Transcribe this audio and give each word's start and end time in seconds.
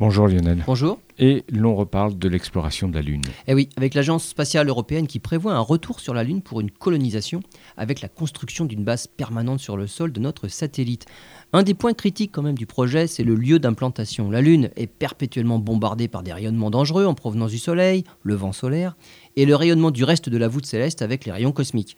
Bonjour 0.00 0.28
Lionel. 0.28 0.62
Bonjour. 0.64 1.00
Et 1.18 1.42
l'on 1.50 1.74
reparle 1.74 2.16
de 2.16 2.28
l'exploration 2.28 2.88
de 2.88 2.94
la 2.94 3.02
Lune. 3.02 3.24
Eh 3.48 3.54
oui, 3.54 3.68
avec 3.76 3.94
l'Agence 3.94 4.24
spatiale 4.24 4.68
européenne 4.68 5.08
qui 5.08 5.18
prévoit 5.18 5.54
un 5.54 5.60
retour 5.60 5.98
sur 5.98 6.14
la 6.14 6.22
Lune 6.22 6.40
pour 6.40 6.60
une 6.60 6.70
colonisation 6.70 7.40
avec 7.76 8.00
la 8.00 8.08
construction 8.08 8.64
d'une 8.64 8.84
base 8.84 9.08
permanente 9.08 9.58
sur 9.58 9.76
le 9.76 9.88
sol 9.88 10.12
de 10.12 10.20
notre 10.20 10.46
satellite. 10.46 11.06
Un 11.52 11.64
des 11.64 11.74
points 11.74 11.94
critiques 11.94 12.30
quand 12.30 12.42
même 12.42 12.56
du 12.56 12.64
projet, 12.64 13.08
c'est 13.08 13.24
le 13.24 13.34
lieu 13.34 13.58
d'implantation. 13.58 14.30
La 14.30 14.40
Lune 14.40 14.70
est 14.76 14.86
perpétuellement 14.86 15.58
bombardée 15.58 16.06
par 16.06 16.22
des 16.22 16.32
rayonnements 16.32 16.70
dangereux 16.70 17.04
en 17.04 17.14
provenance 17.14 17.50
du 17.50 17.58
Soleil, 17.58 18.04
le 18.22 18.36
vent 18.36 18.52
solaire, 18.52 18.96
et 19.34 19.46
le 19.46 19.56
rayonnement 19.56 19.90
du 19.90 20.04
reste 20.04 20.28
de 20.28 20.38
la 20.38 20.46
voûte 20.46 20.66
céleste 20.66 21.02
avec 21.02 21.24
les 21.24 21.32
rayons 21.32 21.50
cosmiques. 21.50 21.96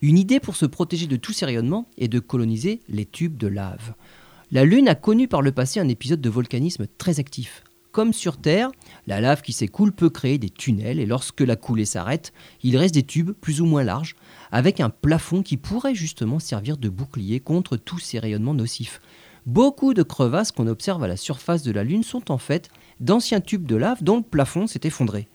Une 0.00 0.16
idée 0.16 0.38
pour 0.38 0.54
se 0.54 0.66
protéger 0.66 1.08
de 1.08 1.16
tous 1.16 1.32
ces 1.32 1.46
rayonnements 1.46 1.88
est 1.98 2.06
de 2.06 2.20
coloniser 2.20 2.78
les 2.88 3.04
tubes 3.04 3.36
de 3.36 3.48
lave. 3.48 3.94
La 4.54 4.66
Lune 4.66 4.86
a 4.90 4.94
connu 4.94 5.28
par 5.28 5.40
le 5.40 5.50
passé 5.50 5.80
un 5.80 5.88
épisode 5.88 6.20
de 6.20 6.28
volcanisme 6.28 6.86
très 6.98 7.20
actif. 7.20 7.64
Comme 7.90 8.12
sur 8.12 8.36
Terre, 8.36 8.70
la 9.06 9.18
lave 9.18 9.40
qui 9.40 9.54
s'écoule 9.54 9.92
peut 9.92 10.10
créer 10.10 10.36
des 10.36 10.50
tunnels 10.50 11.00
et 11.00 11.06
lorsque 11.06 11.40
la 11.40 11.56
coulée 11.56 11.86
s'arrête, 11.86 12.34
il 12.62 12.76
reste 12.76 12.92
des 12.92 13.02
tubes 13.02 13.32
plus 13.32 13.62
ou 13.62 13.64
moins 13.64 13.82
larges 13.82 14.14
avec 14.50 14.80
un 14.80 14.90
plafond 14.90 15.42
qui 15.42 15.56
pourrait 15.56 15.94
justement 15.94 16.38
servir 16.38 16.76
de 16.76 16.90
bouclier 16.90 17.40
contre 17.40 17.78
tous 17.78 17.98
ces 17.98 18.18
rayonnements 18.18 18.52
nocifs. 18.52 19.00
Beaucoup 19.46 19.94
de 19.94 20.02
crevasses 20.02 20.52
qu'on 20.52 20.66
observe 20.66 21.02
à 21.02 21.08
la 21.08 21.16
surface 21.16 21.62
de 21.62 21.72
la 21.72 21.82
Lune 21.82 22.02
sont 22.02 22.30
en 22.30 22.36
fait 22.36 22.68
d'anciens 23.00 23.40
tubes 23.40 23.64
de 23.64 23.76
lave 23.76 24.04
dont 24.04 24.18
le 24.18 24.22
plafond 24.22 24.66
s'est 24.66 24.80
effondré. 24.84 25.28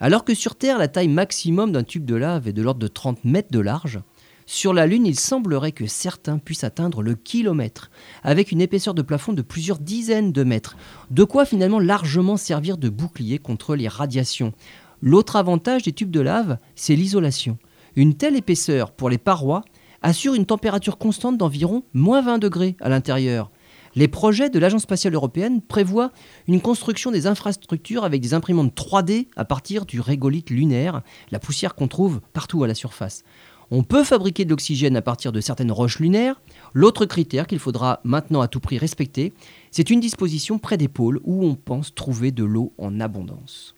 Alors 0.00 0.24
que 0.24 0.34
sur 0.34 0.56
Terre, 0.56 0.78
la 0.78 0.88
taille 0.88 1.08
maximum 1.08 1.72
d'un 1.72 1.84
tube 1.84 2.06
de 2.06 2.14
lave 2.14 2.48
est 2.48 2.54
de 2.54 2.62
l'ordre 2.62 2.80
de 2.80 2.88
30 2.88 3.22
mètres 3.26 3.52
de 3.52 3.60
large, 3.60 4.00
sur 4.48 4.72
la 4.72 4.86
Lune, 4.86 5.06
il 5.06 5.18
semblerait 5.18 5.72
que 5.72 5.88
certains 5.88 6.38
puissent 6.38 6.62
atteindre 6.62 7.02
le 7.02 7.16
kilomètre, 7.16 7.90
avec 8.22 8.52
une 8.52 8.60
épaisseur 8.60 8.94
de 8.94 9.02
plafond 9.02 9.32
de 9.32 9.42
plusieurs 9.42 9.80
dizaines 9.80 10.30
de 10.30 10.44
mètres, 10.44 10.76
de 11.10 11.24
quoi 11.24 11.44
finalement 11.44 11.80
largement 11.80 12.36
servir 12.36 12.78
de 12.78 12.88
bouclier 12.88 13.40
contre 13.40 13.74
les 13.74 13.88
radiations. 13.88 14.52
L'autre 15.02 15.34
avantage 15.34 15.82
des 15.82 15.92
tubes 15.92 16.12
de 16.12 16.20
lave, 16.20 16.58
c'est 16.76 16.94
l'isolation. 16.94 17.58
Une 17.96 18.14
telle 18.14 18.36
épaisseur 18.36 18.92
pour 18.92 19.10
les 19.10 19.18
parois 19.18 19.64
assure 20.00 20.34
une 20.34 20.46
température 20.46 20.96
constante 20.96 21.36
d'environ 21.36 21.82
moins 21.92 22.22
20 22.22 22.38
degrés 22.38 22.76
à 22.80 22.88
l'intérieur. 22.88 23.50
Les 23.96 24.08
projets 24.08 24.50
de 24.50 24.58
l'Agence 24.58 24.82
spatiale 24.82 25.14
européenne 25.14 25.60
prévoient 25.60 26.12
une 26.46 26.60
construction 26.60 27.10
des 27.10 27.26
infrastructures 27.26 28.04
avec 28.04 28.20
des 28.20 28.34
imprimantes 28.34 28.76
3D 28.76 29.26
à 29.36 29.44
partir 29.44 29.86
du 29.86 30.00
régolithe 30.00 30.50
lunaire, 30.50 31.02
la 31.30 31.38
poussière 31.40 31.74
qu'on 31.74 31.88
trouve 31.88 32.20
partout 32.32 32.62
à 32.62 32.68
la 32.68 32.74
surface. 32.74 33.24
On 33.70 33.82
peut 33.82 34.04
fabriquer 34.04 34.44
de 34.44 34.50
l'oxygène 34.50 34.96
à 34.96 35.02
partir 35.02 35.32
de 35.32 35.40
certaines 35.40 35.72
roches 35.72 35.98
lunaires. 35.98 36.40
L'autre 36.72 37.04
critère 37.04 37.46
qu'il 37.46 37.58
faudra 37.58 38.00
maintenant 38.04 38.40
à 38.40 38.48
tout 38.48 38.60
prix 38.60 38.78
respecter, 38.78 39.32
c'est 39.70 39.90
une 39.90 40.00
disposition 40.00 40.58
près 40.58 40.76
des 40.76 40.88
pôles 40.88 41.20
où 41.24 41.44
on 41.44 41.54
pense 41.56 41.94
trouver 41.94 42.30
de 42.30 42.44
l'eau 42.44 42.72
en 42.78 43.00
abondance. 43.00 43.74